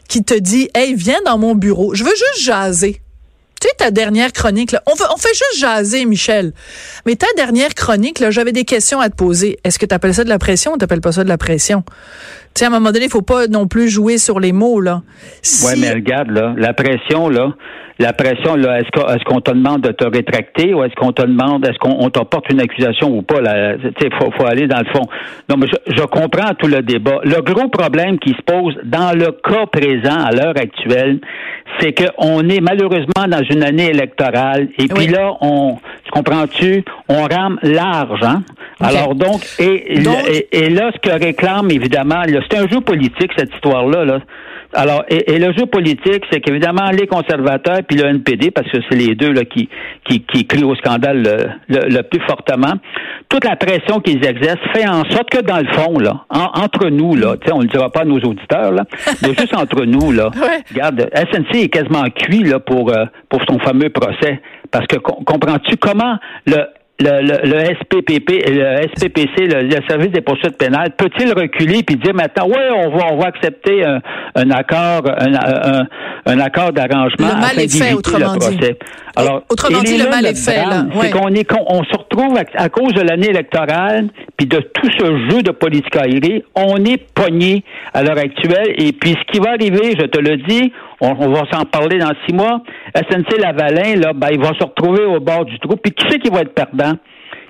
qui 0.07 0.24
te 0.24 0.33
dit, 0.33 0.69
hey, 0.75 0.94
viens 0.95 1.19
dans 1.25 1.38
mon 1.38 1.56
bureau, 1.56 1.94
je 1.94 2.04
veux 2.04 2.09
juste 2.09 2.45
jaser. 2.45 3.01
Tu 3.59 3.68
sais, 3.68 3.74
ta 3.75 3.89
dernière 3.89 4.33
chronique, 4.33 4.71
là, 4.71 4.83
on, 4.86 4.95
fait, 4.95 5.06
on 5.12 5.18
fait 5.18 5.33
juste 5.33 5.59
jaser, 5.59 6.06
Michel. 6.06 6.54
Mais 7.07 7.15
ta 7.15 7.25
dernière 7.36 7.74
chronique, 7.74 8.19
là, 8.19 8.30
j'avais 8.30 8.51
des 8.51 8.65
questions 8.65 9.00
à 9.00 9.09
te 9.09 9.15
poser. 9.15 9.57
Est-ce 9.63 9.80
que 9.80 9.88
tu 9.88 9.95
appelles 9.95 10.13
ça 10.13 10.24
de 10.24 10.30
la 10.30 10.38
pression 10.38 10.74
ou 10.74 10.77
t'appelles 10.77 11.01
pas 11.01 11.12
ça 11.12 11.24
de 11.24 11.30
la 11.30 11.39
pression? 11.39 11.83
Tu 12.54 12.59
sais, 12.59 12.65
à 12.65 12.68
un 12.68 12.71
moment 12.71 12.92
donné, 12.92 13.06
il 13.06 13.12
faut 13.12 13.24
pas 13.24 13.48
non 13.48 13.68
plus 13.68 13.89
jouer 13.89 14.19
sur 14.19 14.39
les 14.39 14.51
mots, 14.51 14.80
là. 14.80 15.01
Oui, 15.63 15.74
mais 15.80 15.92
regarde, 15.92 16.30
là, 16.30 16.54
la 16.56 16.74
pression, 16.74 17.30
là, 17.30 17.56
la 17.99 18.13
pression, 18.13 18.55
là, 18.55 18.79
est-ce 18.79 19.23
qu'on 19.23 19.41
te 19.41 19.51
demande 19.51 19.81
de 19.81 19.91
te 19.91 20.05
rétracter 20.05 20.73
ou 20.73 20.83
est-ce 20.83 20.94
qu'on 20.95 21.11
te 21.11 21.23
demande, 21.23 21.65
est-ce 21.65 21.79
qu'on 21.79 22.09
t'apporte 22.09 22.49
une 22.51 22.61
accusation 22.61 23.09
ou 23.09 23.21
pas? 23.23 23.39
Il 23.39 24.13
faut, 24.19 24.31
faut 24.31 24.45
aller 24.45 24.67
dans 24.67 24.79
le 24.79 24.85
fond. 24.85 25.07
Non, 25.49 25.57
mais 25.57 25.67
je, 25.67 25.94
je, 25.94 26.03
comprends 26.03 26.53
tout 26.53 26.67
le 26.67 26.81
débat. 26.81 27.19
Le 27.23 27.41
gros 27.41 27.69
problème 27.69 28.19
qui 28.19 28.31
se 28.31 28.41
pose 28.45 28.77
dans 28.83 29.17
le 29.17 29.31
cas 29.31 29.65
présent 29.65 30.25
à 30.25 30.31
l'heure 30.31 30.53
actuelle, 30.57 31.19
c'est 31.79 31.94
qu'on 31.94 32.47
est 32.49 32.61
malheureusement 32.61 33.27
dans 33.27 33.44
une 33.49 33.63
année 33.63 33.89
électorale 33.89 34.67
et 34.77 34.88
puis 34.88 35.07
là, 35.07 35.33
on, 35.41 35.77
tu 36.03 36.11
comprends-tu, 36.11 36.83
on 37.09 37.23
rame 37.23 37.59
large, 37.63 38.21
hein? 38.23 38.44
Alors 38.79 39.15
donc 39.15 39.41
et, 39.59 39.97
et, 40.51 40.69
là, 40.69 40.91
ce 40.94 40.99
que 40.99 41.19
réclame 41.19 41.71
évidemment, 41.71 42.21
c'est 42.49 42.57
un 42.57 42.67
jeu 42.67 42.79
politique 42.81 43.31
cette 43.35 43.53
histoire-là. 43.53 44.05
Là. 44.05 44.19
Alors, 44.74 45.04
et, 45.10 45.40
le 45.40 45.54
jeu 45.54 45.66
politique, 45.66 46.24
c'est 46.31 46.42
qu'évidemment, 46.42 46.90
les 46.92 47.08
conservateurs 47.08 47.80
puis 47.88 47.98
le 47.98 48.06
NPD, 48.06 48.52
parce 48.52 48.69
que 48.69 48.78
c'est 48.90 48.98
les 48.98 49.16
deux 49.16 49.31
là, 49.31 49.46
qui, 49.46 49.69
qui, 50.06 50.22
qui 50.22 50.46
crient 50.46 50.64
au 50.64 50.75
scandale 50.75 51.56
le, 51.69 52.02
plus 52.02 52.19
fortement, 52.28 52.74
toute 53.30 53.46
la 53.46 53.56
pression 53.56 54.00
qu'ils 54.00 54.24
exercent 54.25 54.58
fait 54.74 54.88
en 54.88 55.04
sorte 55.10 55.30
que, 55.30 55.42
dans 55.42 55.58
le 55.58 55.68
fond, 55.74 56.00
là, 56.00 56.25
entre 56.30 56.90
nous, 56.90 57.16
là, 57.16 57.36
on 57.52 57.60
ne 57.60 57.64
le 57.64 57.69
dira 57.69 57.90
pas 57.90 58.02
à 58.02 58.06
nos 58.06 58.19
auditeurs, 58.19 58.72
là, 58.72 58.84
mais 59.22 59.34
juste 59.34 59.56
entre 59.56 59.86
nous, 59.86 60.12
là, 60.12 60.31
regarde, 60.72 61.10
SNC 61.14 61.64
est 61.64 61.69
quasiment 61.69 62.04
cuit 62.10 62.44
là, 62.44 62.60
pour, 62.60 62.92
euh, 62.92 63.06
pour 63.30 63.42
son 63.48 63.60
fameux 63.60 63.90
procès. 63.90 64.42
Parce 64.69 64.86
que 64.88 64.98
comprends-tu 64.98 65.78
comment 65.78 66.18
le 66.46 66.66
le, 66.99 67.21
le, 67.21 67.75
SPPP, 67.75 68.49
le 68.49 68.88
SPPC, 68.95 69.45
le, 69.45 69.88
service 69.88 70.11
des 70.11 70.21
poursuites 70.21 70.57
pénales, 70.57 70.91
peut-il 70.97 71.31
reculer 71.31 71.83
puis 71.83 71.95
dire 71.95 72.13
maintenant, 72.13 72.47
oui, 72.47 72.61
on 72.75 72.89
va, 72.89 73.05
on 73.11 73.17
va 73.17 73.27
accepter 73.27 73.85
un, 73.85 74.01
un 74.35 74.51
accord, 74.51 75.03
un, 75.05 75.85
un, 76.25 76.39
accord 76.39 76.73
d'arrangement 76.73 77.27
le 77.27 77.39
mal 77.39 77.59
est 77.59 77.77
fait, 77.77 77.94
autrement 77.94 78.35
dit. 78.35 78.59
Alors, 79.15 79.44
autrement 79.49 79.81
dit, 79.81 79.97
le 79.97 80.09
mal 80.09 80.25
est 80.25 80.35
fait. 80.35 80.59
C'est 81.01 81.11
qu'on 81.11 81.33
est, 81.33 81.47
on 81.67 81.83
se 81.83 81.97
retrouve 81.97 82.38
à, 82.55 82.69
cause 82.69 82.94
de 82.94 83.01
l'année 83.01 83.29
électorale 83.29 84.07
puis 84.38 84.47
de 84.47 84.59
tout 84.59 84.89
ce 84.97 85.29
jeu 85.29 85.41
de 85.41 85.51
politique 85.51 85.95
aérienne, 85.95 86.41
on 86.55 86.83
est 86.85 86.97
pogné 87.13 87.63
à 87.94 88.03
l'heure 88.03 88.17
actuelle. 88.17 88.73
Et 88.77 88.91
puis, 88.91 89.11
ce 89.11 89.31
qui 89.31 89.39
va 89.39 89.51
arriver, 89.51 89.95
je 89.99 90.05
te 90.05 90.19
le 90.19 90.38
dis, 90.38 90.71
on, 91.01 91.13
va 91.13 91.44
s'en 91.51 91.65
parler 91.65 91.99
dans 91.99 92.11
six 92.25 92.33
mois. 92.33 92.61
SNC 92.95 93.39
Lavalin, 93.39 93.95
là, 93.95 94.13
ben, 94.13 94.29
il 94.31 94.39
va 94.39 94.53
se 94.59 94.63
retrouver 94.63 95.05
au 95.05 95.19
bord 95.19 95.45
du 95.45 95.57
trou. 95.59 95.75
Puis 95.75 95.94
qui 95.94 96.05
c'est 96.09 96.19
qui 96.19 96.29
va 96.29 96.41
être 96.41 96.53
perdant? 96.53 96.94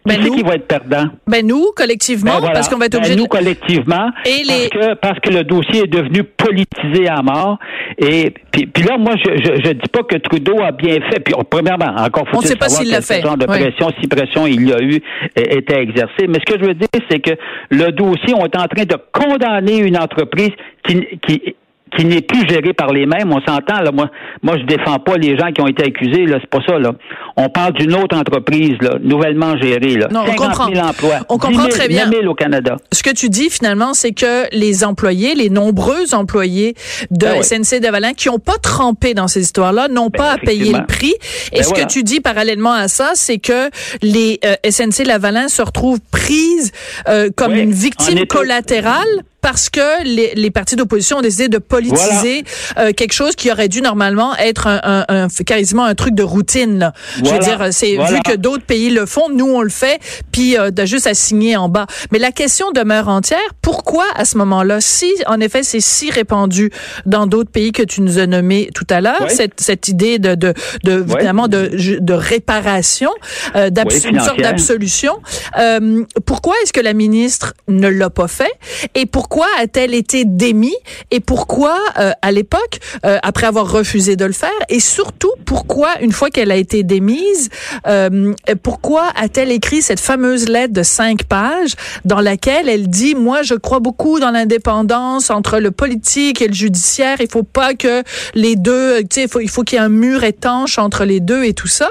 Ben 0.08 0.20
qui 0.20 0.32
qui 0.32 0.44
va 0.44 0.56
être 0.56 0.68
perdant? 0.68 1.06
Ben 1.28 1.46
nous, 1.46 1.72
collectivement, 1.76 2.40
ben 2.40 2.52
parce 2.54 2.70
qu'on 2.70 2.78
va 2.78 2.86
être 2.86 2.94
ben 2.94 3.00
obligé 3.00 3.16
ben 3.16 3.22
nous, 3.22 3.28
collectivement, 3.28 4.10
et 4.26 4.44
les... 4.44 4.70
parce, 4.70 4.70
que, 4.70 4.94
parce 4.94 5.20
que 5.20 5.30
le 5.32 5.44
dossier 5.44 5.84
est 5.84 5.88
devenu 5.88 6.24
politisé 6.24 7.10
à 7.10 7.22
mort. 7.22 7.60
Et 7.98 8.34
puis, 8.52 8.68
puis 8.68 8.84
là, 8.84 8.98
moi, 8.98 9.16
je, 9.18 9.30
je, 9.36 9.72
dis 9.74 9.90
pas 9.92 10.04
que 10.04 10.16
Trudeau 10.18 10.62
a 10.62 10.72
bien 10.72 10.96
fait. 11.12 11.20
Puis 11.20 11.34
premièrement, 11.50 11.94
encore 11.98 12.26
faut-il 12.30 12.58
savoir 12.58 12.70
pas 12.70 13.02
fait. 13.02 13.22
genre 13.22 13.38
de 13.38 13.46
pression, 13.46 13.90
si 14.00 14.08
pression 14.08 14.48
il 14.48 14.70
y 14.70 14.74
a 14.74 14.80
eu, 14.80 15.02
était 15.36 15.82
exercée. 15.82 16.28
Mais 16.30 16.40
ce 16.40 16.54
que 16.54 16.60
je 16.62 16.68
veux 16.68 16.74
dire, 16.74 16.88
c'est 17.10 17.20
que 17.20 17.32
le 17.70 17.92
dossier, 17.92 18.34
on 18.34 18.46
est 18.46 18.56
en 18.56 18.68
train 18.68 18.86
de 18.86 18.96
condamner 19.12 19.80
une 19.80 19.98
entreprise 19.98 20.52
qui, 20.88 21.06
qui 21.28 21.56
qui 21.98 22.06
n'est 22.06 22.22
plus 22.22 22.48
géré 22.48 22.74
par 22.74 22.92
les 22.92 23.06
mêmes. 23.06 23.32
On 23.32 23.42
s'entend, 23.42 23.82
là. 23.82 23.92
Moi, 23.92 24.10
moi, 24.44 24.56
je 24.58 24.66
défends 24.66 25.00
pas 25.00 25.18
les 25.18 25.38
gens 25.38 25.52
qui 25.52 25.62
ont 25.62 25.68
été 25.68 25.84
accusés, 25.84 26.26
là. 26.26 26.38
C'est 26.40 26.50
pas 26.50 26.66
ça, 26.68 26.78
là. 26.78 26.92
On 27.36 27.50
parle 27.50 27.74
d'une 27.74 27.96
autre 27.96 28.16
entreprise, 28.16 28.76
là, 28.82 28.98
nouvellement 29.02 29.58
gérée, 29.58 29.96
là. 29.96 30.08
Non, 30.12 30.26
50 30.26 30.40
on 30.40 30.44
comprend. 30.44 30.74
000 30.74 30.88
emplois. 30.88 31.20
On 31.30 31.38
comprend 31.38 31.68
très 31.68 31.88
bien. 31.88 32.10
000 32.10 32.26
au 32.26 32.36
Canada. 32.36 32.78
Ce 32.92 33.04
que 33.04 33.10
tu 33.10 33.30
dis, 33.30 33.50
finalement, 33.50 33.94
c'est 33.94 34.14
que 34.14 34.46
les 34.56 34.84
employés, 34.84 35.36
les 35.36 35.50
nombreux 35.50 36.14
employés 36.14 36.76
de 37.12 37.26
ben 37.26 37.44
SNC 37.44 37.80
Devalin 37.80 38.14
qui 38.14 38.30
n'ont 38.30 38.40
pas 38.40 38.58
trempé 38.62 39.14
dans 39.14 39.28
ces 39.28 39.42
histoires-là, 39.42 39.88
n'ont 39.88 40.10
ben, 40.10 40.20
pas 40.20 40.32
à 40.34 40.38
payer 40.38 40.74
le 40.74 40.86
prix. 40.86 41.16
Et 41.52 41.58
ben 41.58 41.64
ce 41.64 41.74
que 41.74 41.86
tu 41.88 42.04
dis 42.04 42.20
parallèlement 42.20 42.74
à 42.74 42.88
ça, 42.88 43.12
c'est 43.16 43.40
que 43.40 43.70
les 44.02 44.40
euh, 44.46 44.56
SNC 44.70 45.06
Lavalin 45.06 45.48
se 45.48 45.62
retrouvent 45.62 46.00
prises 46.12 46.72
euh, 47.08 47.30
comme 47.36 47.56
une 47.56 47.72
victime 47.72 48.26
collatérale 48.28 49.24
parce 49.48 49.70
que 49.70 50.04
les, 50.04 50.34
les 50.36 50.52
partis 50.52 50.76
d'opposition 50.76 51.20
ont 51.20 51.22
décidé 51.22 51.48
de 51.48 51.58
politiser 51.58 52.44
euh, 52.78 52.92
quelque 52.92 53.14
chose 53.14 53.34
qui 53.34 53.50
aurait 53.50 53.70
dû 53.70 53.82
normalement 53.82 54.36
être 54.36 54.68
un, 54.68 54.82
un, 54.84 55.06
un 55.08 55.28
quasiment 55.46 55.86
un 55.86 55.96
truc 55.96 56.14
de 56.14 56.22
routine. 56.24 56.80
Là. 56.80 56.92
Je 57.24 57.32
veux 57.32 57.40
dire, 57.40 57.70
c'est 57.72 57.96
vu 57.96 58.20
que 58.26 58.36
d'autres 58.36 58.66
pays 58.66 58.90
le 58.90 59.06
font, 59.06 59.30
nous 59.30 59.48
on 59.48 59.62
le 59.62 59.70
fait, 59.70 60.02
puis 60.34 60.58
euh, 60.58 60.70
de 60.70 60.84
juste 60.84 61.08
à 61.08 61.14
signer 61.14 61.56
en 61.56 61.70
bas. 61.70 61.88
Mais 62.12 62.20
la 62.20 62.34
question 62.34 62.72
demeure 62.72 63.08
entière. 63.08 63.40
Pourquoi 63.62 64.04
à 64.18 64.26
ce 64.26 64.38
moment-là, 64.38 64.82
si 64.82 65.10
en 65.28 65.40
effet 65.40 65.64
c'est 65.64 65.80
si 65.80 66.12
répandu 66.12 66.70
dans 67.06 67.26
d'autres 67.26 67.50
pays 67.50 67.72
que 67.72 67.84
tu 67.84 68.02
nous 68.02 68.20
as 68.20 68.28
nommés 68.28 68.70
tout 68.76 68.88
à 68.90 69.00
l'heure, 69.00 69.28
cette, 69.30 69.62
cette 69.62 69.88
idée 69.88 70.20
de, 70.20 70.36
de, 70.36 70.54
de 70.84 71.06
évidemment 71.10 71.48
de, 71.48 71.72
de 72.02 72.14
réparation, 72.14 73.12
euh, 73.56 73.70
une 74.10 74.20
sorte 74.20 74.42
d'absolution, 74.42 75.14
euh, 75.58 76.04
pourquoi 76.26 76.54
est-ce 76.64 76.74
que 76.74 76.82
la 76.82 76.92
ministre 76.94 77.54
ne 77.70 77.88
l'a 77.88 78.10
pas 78.10 78.28
fait? 78.28 78.52
Et 78.94 79.06
pourquoi 79.06 79.37
pourquoi 79.38 79.62
a-t-elle 79.62 79.94
été 79.94 80.26
démise 80.26 80.74
et 81.12 81.20
pourquoi, 81.20 81.78
euh, 82.00 82.12
à 82.24 82.32
l'époque, 82.32 82.80
euh, 83.06 83.20
après 83.22 83.46
avoir 83.46 83.72
refusé 83.72 84.16
de 84.16 84.26
le 84.26 84.34
faire, 84.34 84.50
et 84.68 84.80
surtout, 84.80 85.30
pourquoi, 85.46 85.90
une 86.02 86.12
fois 86.12 86.32
qu'elle 86.32 86.50
a 86.50 86.56
été 86.56 86.82
démise, 86.82 87.50
euh, 87.86 88.34
pourquoi 88.64 89.12
a-t-elle 89.16 89.52
écrit 89.52 89.84
cette 89.84 90.00
fameuse 90.00 90.50
lettre 90.50 90.74
de 90.74 90.82
cinq 90.82 91.26
pages 91.26 91.76
dans 92.04 92.20
laquelle 92.20 92.68
elle 92.68 92.88
dit, 92.88 93.14
moi, 93.14 93.44
je 93.44 93.54
crois 93.54 93.80
beaucoup 93.80 94.20
dans 94.20 94.32
l'indépendance 94.32 95.30
entre 95.30 95.60
le 95.60 95.70
politique 95.70 96.42
et 96.42 96.48
le 96.48 96.56
judiciaire, 96.56 97.18
il 97.20 97.30
faut 97.30 97.44
pas 97.44 97.76
que 97.76 98.02
les 98.34 98.56
deux, 98.56 99.02
tu 99.02 99.08
sais, 99.12 99.24
il 99.26 99.30
faut, 99.30 99.40
il 99.40 99.50
faut 99.50 99.62
qu'il 99.62 99.78
y 99.78 99.80
ait 99.80 99.86
un 99.86 99.90
mur 99.90 100.24
étanche 100.24 100.80
entre 100.80 101.06
les 101.06 101.20
deux 101.20 101.44
et 101.44 101.54
tout 101.54 101.68
ça. 101.68 101.90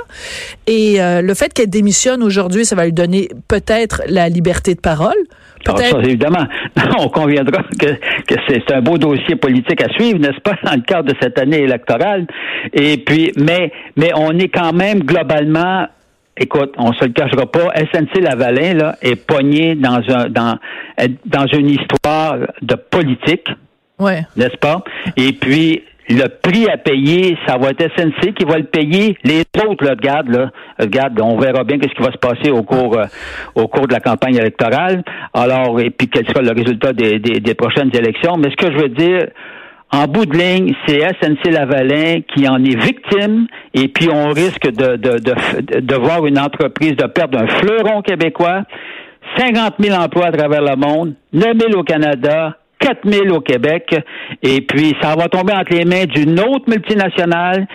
Et 0.66 0.98
le 0.98 1.34
fait 1.34 1.52
qu'elle 1.52 1.70
démissionne 1.70 2.24
aujourd'hui, 2.24 2.66
ça 2.66 2.74
va 2.74 2.86
lui 2.86 2.92
donner 2.92 3.28
peut-être 3.46 4.02
la 4.08 4.28
liberté 4.28 4.74
de 4.74 4.80
parole. 4.80 5.14
Ah, 5.68 5.99
évidemment, 6.02 6.46
on 6.99 7.08
conviendra 7.08 7.62
que, 7.78 7.94
que 8.26 8.35
c'est 8.49 8.73
un 8.73 8.80
beau 8.80 8.99
dossier 8.99 9.37
politique 9.37 9.82
à 9.82 9.88
suivre, 9.90 10.18
n'est-ce 10.18 10.40
pas, 10.40 10.56
dans 10.64 10.75
le 10.75 10.82
cadre 10.82 11.12
de 11.12 11.14
cette 11.20 11.38
année 11.38 11.61
électorale. 11.61 12.26
Et 12.73 12.99
puis, 12.99 13.32
mais, 13.37 13.73
mais 13.96 14.11
on 14.14 14.38
est 14.38 14.49
quand 14.49 14.73
même 14.73 15.00
globalement 15.00 15.87
Écoute, 16.38 16.75
on 16.76 16.92
se 16.92 17.06
le 17.06 17.12
cachera 17.12 17.50
pas, 17.50 17.73
SNC 17.75 18.20
Lavalin 18.20 18.75
là, 18.75 18.96
est 19.00 19.16
pogné 19.16 19.75
dans 19.75 20.02
un 20.08 20.28
dans 20.28 20.58
dans 21.25 21.46
une 21.46 21.70
histoire 21.70 22.37
de 22.61 22.75
politique. 22.75 23.49
Ouais. 23.99 24.26
N'est-ce 24.37 24.58
pas? 24.58 24.85
Et 25.16 25.32
puis 25.32 25.82
le 26.08 26.28
prix 26.28 26.68
à 26.68 26.76
payer, 26.76 27.36
ça 27.46 27.56
va 27.58 27.70
être 27.70 27.82
SNC 27.96 28.34
qui 28.34 28.44
va 28.44 28.58
le 28.58 28.64
payer. 28.64 29.16
Les 29.25 29.42
autres, 29.66 29.84
là, 29.84 29.90
regarde, 29.90 30.28
là, 30.28 30.50
regarde, 30.78 31.20
on 31.20 31.36
verra 31.36 31.64
bien 31.64 31.78
qu'est-ce 31.78 31.94
qui 31.94 32.02
va 32.02 32.12
se 32.12 32.18
passer 32.18 32.50
au 32.50 32.62
cours, 32.62 32.96
euh, 32.96 33.06
au 33.54 33.66
cours 33.66 33.88
de 33.88 33.92
la 33.92 34.00
campagne 34.00 34.36
électorale. 34.36 35.02
Alors, 35.34 35.80
et 35.80 35.90
puis 35.90 36.08
quel 36.08 36.26
sera 36.26 36.42
le 36.42 36.52
résultat 36.52 36.92
des, 36.92 37.18
des, 37.18 37.54
prochaines 37.54 37.90
élections. 37.94 38.36
Mais 38.38 38.50
ce 38.50 38.56
que 38.56 38.72
je 38.72 38.78
veux 38.82 38.88
dire, 38.88 39.26
en 39.92 40.06
bout 40.06 40.26
de 40.26 40.36
ligne, 40.36 40.75
c'est 40.86 41.00
SNC 41.00 41.50
Lavalin 41.50 42.20
qui 42.34 42.48
en 42.48 42.62
est 42.62 42.80
victime 42.80 43.46
et 43.75 43.88
puis 43.88 44.08
on 44.12 44.28
risque 44.30 44.70
de, 44.70 44.96
de, 44.96 45.18
de, 45.18 45.80
de 45.80 45.94
voir 45.96 46.26
une 46.26 46.38
entreprise 46.38 46.96
de 46.96 47.06
perdre 47.06 47.38
un 47.38 47.46
fleuron 47.46 48.02
québécois, 48.02 48.62
50 49.36 49.75
000 49.80 49.98
emplois 49.98 50.26
à 50.26 50.32
travers 50.32 50.62
le 50.62 50.76
monde, 50.76 51.14
9 51.32 51.52
000 51.68 51.80
au 51.80 51.82
Canada, 51.82 52.56
4 52.78 52.99
000 53.04 53.35
au 53.35 53.40
Québec. 53.40 53.95
Et 54.42 54.61
puis, 54.61 54.95
ça 55.00 55.14
va 55.16 55.28
tomber 55.28 55.52
entre 55.52 55.73
les 55.73 55.85
mains 55.85 56.04
d'une 56.04 56.38
autre 56.40 56.68
multinationale 56.68 57.66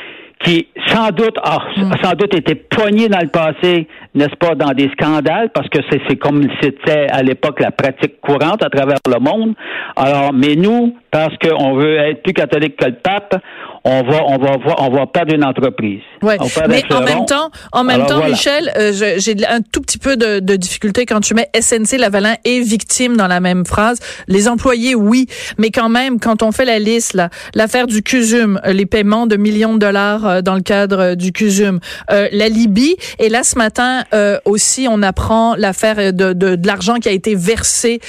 qui 0.43 0.67
sans 0.87 1.09
doute 1.11 1.37
a 1.43 1.59
mm. 1.77 1.91
sans 2.03 2.13
doute 2.13 2.35
été 2.35 2.55
poignée 2.55 3.07
dans 3.09 3.19
le 3.19 3.27
passé, 3.27 3.87
n'est-ce 4.15 4.35
pas, 4.37 4.55
dans 4.55 4.71
des 4.71 4.89
scandales, 4.89 5.49
parce 5.53 5.69
que 5.69 5.79
c'est 5.91 6.15
comme 6.15 6.47
c'était 6.61 7.07
à 7.11 7.21
l'époque 7.21 7.59
la 7.59 7.71
pratique 7.71 8.19
courante 8.21 8.63
à 8.63 8.69
travers 8.69 8.97
le 9.07 9.19
monde. 9.19 9.53
Alors, 9.95 10.33
mais 10.33 10.55
nous, 10.55 10.95
parce 11.11 11.35
qu'on 11.37 11.75
veut 11.75 11.97
être 11.97 12.23
plus 12.23 12.33
catholique 12.33 12.75
que 12.77 12.87
le 12.87 12.95
pape, 12.95 13.35
on 13.83 14.03
va, 14.03 14.23
on 14.27 14.37
va, 14.37 14.57
on 14.77 14.89
va 14.89 15.07
perdre 15.07 15.33
une 15.33 15.43
entreprise. 15.43 16.01
Ouais. 16.21 16.37
Mais 16.67 16.83
en 16.93 17.01
même 17.01 17.25
temps, 17.25 17.49
en 17.71 17.83
même 17.83 18.05
temps, 18.05 18.23
Michel, 18.23 18.71
euh, 18.77 18.91
j'ai 18.93 19.35
un 19.47 19.61
tout 19.61 19.81
petit 19.81 19.97
peu 19.97 20.17
de, 20.17 20.39
de, 20.39 20.55
difficulté 20.55 21.05
quand 21.05 21.21
tu 21.21 21.33
mets 21.33 21.49
SNC 21.59 21.97
Lavalin 21.97 22.35
et 22.45 22.61
victime 22.61 23.17
dans 23.17 23.27
la 23.27 23.39
même 23.39 23.65
phrase. 23.65 23.99
Les 24.27 24.47
employés, 24.47 24.93
oui, 24.93 25.27
mais 25.57 25.71
quand 25.71 25.89
même, 25.89 26.19
quand 26.19 26.43
on 26.43 26.51
fait 26.51 26.65
la 26.65 26.79
liste, 26.79 27.13
là, 27.13 27.29
l'affaire 27.55 27.87
du 27.87 28.03
CUSUM, 28.03 28.59
euh, 28.65 28.73
les 28.73 28.85
paiements 28.85 29.27
de 29.27 29.35
millions 29.35 29.73
de 29.73 29.79
dollars 29.79 30.27
euh, 30.27 30.41
dans 30.41 30.55
le 30.55 30.61
cadre 30.61 31.15
du 31.15 31.31
CUSUM, 31.31 31.79
euh, 32.11 32.27
la 32.31 32.49
Libye, 32.49 32.95
et 33.19 33.29
là 33.29 33.43
ce 33.43 33.57
matin 33.57 34.03
aussi, 34.45 34.87
on 34.89 35.01
apprend 35.01 35.55
l'affaire 35.55 36.13
de, 36.13 36.33
de, 36.33 36.55
de 36.55 36.67
l'argent 36.67 36.95
qui 36.95 37.09
a 37.09 37.11
été 37.11 37.35
versé 37.35 37.99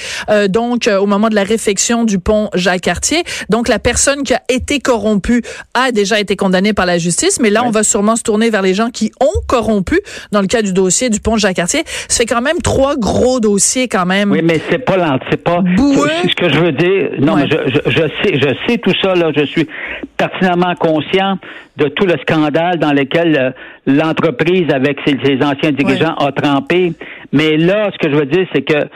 donc 0.49 0.87
au 0.87 1.05
moment 1.05 1.29
de 1.29 1.35
la 1.35 1.43
réfection 1.43 2.03
du 2.03 2.19
pont 2.19 2.49
Jacques 2.53 2.81
Cartier. 2.81 3.23
Donc 3.49 3.67
la 3.67 3.79
personne 3.79 4.23
qui 4.23 4.33
a 4.33 4.41
été 4.49 4.79
corrompue 4.79 5.43
a 5.73 5.91
déjà 5.91 6.19
été 6.19 6.35
condamné 6.35 6.73
par 6.73 6.85
la 6.85 6.97
justice, 6.97 7.39
mais 7.39 7.49
là, 7.49 7.63
on 7.65 7.71
va 7.71 7.83
sûrement 7.83 8.15
se 8.15 8.23
tourner 8.23 8.49
vers 8.49 8.61
les 8.61 8.73
gens 8.73 8.89
qui 8.89 9.11
ont 9.19 9.41
corrompu. 9.47 9.99
Dans 10.31 10.41
le 10.41 10.47
cas 10.47 10.61
du 10.61 10.73
dossier 10.73 11.09
du 11.09 11.19
pont 11.19 11.37
Jacques-Cartier. 11.37 11.83
C'est 12.07 12.25
quand 12.25 12.41
même 12.41 12.61
trois 12.61 12.95
gros 12.95 13.39
dossiers 13.39 13.87
quand 13.87 14.05
même. 14.05 14.31
Oui, 14.31 14.41
mais 14.43 14.59
c'est 14.69 14.79
pas 14.79 14.93
c'est 15.29 15.43
pas 15.43 15.59
ce 15.77 16.35
que 16.35 16.49
je 16.49 16.59
veux 16.59 16.71
dire. 16.71 17.09
Non, 17.19 17.35
mais 17.35 17.47
je, 17.47 17.89
je, 17.89 18.01
sais 18.23 18.39
je 18.39 18.49
sais 18.67 18.77
tout 18.77 18.93
ça 19.01 19.15
là, 19.15 19.31
je 19.35 19.43
suis 19.45 19.67
pertinemment 20.17 20.75
conscient 20.75 21.37
de 21.77 21.87
tout 21.87 22.05
le 22.05 22.15
scandale 22.21 22.77
dans 22.77 22.93
lequel 22.93 23.37
euh, 23.37 23.51
l'entreprise 23.87 24.71
avec 24.73 24.99
ses, 25.05 25.15
anciens 25.43 25.71
dirigeants 25.71 26.15
a 26.15 26.31
trempé, 26.31 26.93
mais 27.31 27.57
là 27.57 27.89
ce 27.91 27.97
que 27.97 28.13
je 28.13 28.17
veux 28.17 28.25
dire 28.25 28.45
c'est 28.53 28.61
que 28.61 28.87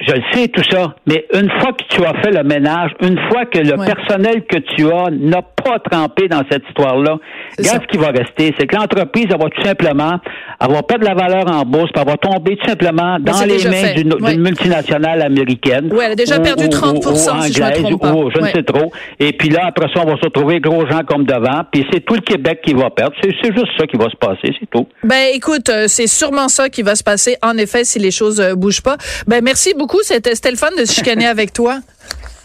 je 0.00 0.14
le 0.14 0.22
sais 0.32 0.48
tout 0.48 0.64
ça, 0.68 0.96
mais 1.06 1.26
une 1.32 1.48
fois 1.60 1.72
que 1.72 1.84
tu 1.88 2.04
as 2.04 2.14
fait 2.22 2.32
le 2.32 2.42
ménage, 2.42 2.90
une 3.00 3.18
fois 3.30 3.44
que 3.46 3.58
le 3.58 3.76
personnel 3.84 4.44
que 4.46 4.58
tu 4.58 4.90
as 4.90 5.10
n'a 5.10 5.42
pas 5.64 5.78
trempé 5.78 6.28
dans 6.28 6.42
cette 6.50 6.62
histoire-là, 6.68 7.18
regarde 7.58 7.82
ce 7.82 7.86
qui 7.86 7.98
va 7.98 8.08
rester, 8.08 8.54
c'est 8.58 8.66
que 8.66 8.76
l'entreprise 8.76 9.26
va 9.28 9.48
tout 9.48 9.62
simplement 9.62 10.18
avoir 10.60 10.86
pas 10.86 10.98
de 10.98 11.04
la 11.04 11.14
valeur 11.14 11.48
en 11.48 11.62
bourse, 11.62 11.90
puis 11.92 12.00
avoir 12.00 12.18
tombé 12.18 12.56
tout 12.56 12.68
simplement 12.68 13.18
dans 13.20 13.44
les 13.44 13.64
mains 13.64 13.94
d'une 13.94 14.40
multinationale 14.40 15.22
américaine. 15.22 15.88
Oui, 15.92 16.04
elle 16.04 16.12
a 16.12 16.16
déjà 16.16 16.40
perdu 16.40 16.68
30 16.68 17.02
si 17.02 17.52
je 17.52 17.60
trompe 17.60 18.00
pas. 18.00 18.14
je 18.34 18.40
ne 18.40 18.46
sais 18.48 18.62
trop. 18.62 18.92
Et 19.18 19.32
puis 19.32 19.48
là, 19.48 19.66
après 19.66 19.86
ça, 19.94 20.02
on 20.04 20.10
va 20.10 20.16
se 20.16 20.24
retrouver 20.24 20.60
gros 20.60 20.86
gens 20.86 21.00
comme 21.06 21.24
devant, 21.24 21.62
puis 21.70 21.86
c'est 21.92 22.00
tout 22.04 22.14
le 22.14 22.20
Québec 22.20 22.60
qui 22.64 22.74
va 22.74 22.90
perdre. 22.90 23.14
C'est 23.22 23.32
juste 23.32 23.72
ça 23.78 23.86
qui 23.86 23.96
va 23.96 24.08
se 24.10 24.16
passer, 24.16 24.54
c'est 24.58 24.70
tout. 24.70 24.86
Ben 25.04 25.28
écoute, 25.34 25.68
euh, 25.68 25.84
c'est 25.88 26.06
sûrement 26.06 26.48
ça 26.48 26.68
qui 26.68 26.82
va 26.82 26.94
se 26.94 27.02
passer, 27.02 27.36
en 27.42 27.56
effet, 27.56 27.84
si 27.84 27.98
les 27.98 28.10
choses 28.10 28.40
euh, 28.40 28.54
bougent 28.54 28.82
pas. 28.82 28.96
Ben 29.26 29.42
merci 29.42 29.74
beaucoup 29.74 30.02
c'était 30.02 30.50
le 30.50 30.56
fun 30.56 30.70
de 30.78 30.84
se 30.84 30.92
chicaner 30.92 31.26
avec 31.36 31.52
toi. 31.52 31.78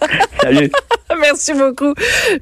Salut. 0.41 0.71
Merci 1.19 1.53
beaucoup. 1.53 1.93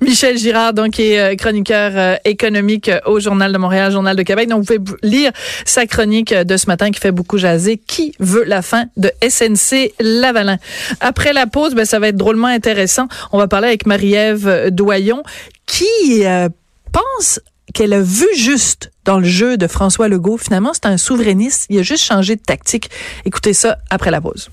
Michel 0.02 0.38
Girard, 0.38 0.74
donc, 0.74 0.92
qui 0.92 1.12
est 1.14 1.20
euh, 1.20 1.36
chroniqueur 1.36 1.92
euh, 1.96 2.16
économique 2.26 2.92
au 3.06 3.20
Journal 3.20 3.54
de 3.54 3.58
Montréal, 3.58 3.92
Journal 3.92 4.16
de 4.16 4.24
Québec. 4.24 4.50
Donc, 4.50 4.64
vous 4.64 4.80
pouvez 4.80 4.98
lire 5.04 5.32
sa 5.66 5.86
chronique 5.86 6.34
de 6.34 6.58
ce 6.58 6.68
matin 6.68 6.92
qui 6.92 7.00
fait 7.00 7.12
beaucoup 7.12 7.38
jaser. 7.38 7.78
Qui 7.78 8.14
veut 8.20 8.44
la 8.44 8.62
fin 8.62 8.86
de 8.98 9.12
SNC 9.28 9.94
Lavalin? 10.00 10.58
Après 11.00 11.32
la 11.32 11.48
pause, 11.48 11.76
ben, 11.76 11.86
ça 11.86 12.00
va 12.00 12.10
être 12.10 12.18
drôlement 12.18 12.48
intéressant. 12.48 13.08
On 13.32 13.38
va 13.38 13.48
parler 13.48 13.68
avec 13.68 13.86
Marie-Ève 13.86 14.70
Doyon 14.72 15.24
qui 15.66 16.26
euh, 16.26 16.50
pense 16.92 17.40
qu'elle 17.74 17.94
a 17.94 18.02
vu 18.02 18.28
juste 18.36 18.92
dans 19.04 19.20
le 19.20 19.26
jeu 19.26 19.58
de 19.58 19.68
François 19.68 20.08
Legault? 20.08 20.38
Finalement, 20.38 20.72
c'est 20.74 20.86
un 20.86 20.98
souverainiste. 20.98 21.66
Il 21.70 21.80
a 21.80 21.84
juste 21.84 22.04
changé 22.04 22.36
de 22.36 22.42
tactique. 22.42 22.90
Écoutez 23.26 23.54
ça 23.54 23.78
après 23.90 24.12
la 24.12 24.22
pause. 24.22 24.50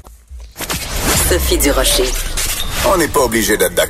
Sophie 1.28 1.58
Durocher. 1.58 2.04
On 2.84 2.96
n'est 2.96 3.08
pas 3.08 3.20
obligé 3.20 3.56
d'être 3.56 3.74
d'accord. 3.74 3.88